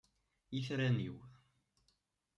Itran-iw! 0.57 1.17